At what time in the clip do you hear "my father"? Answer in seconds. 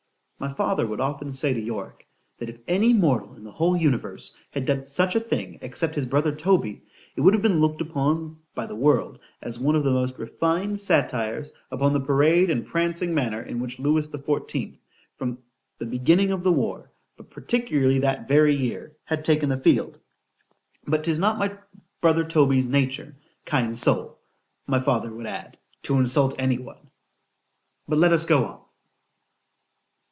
0.39-0.87, 24.65-25.13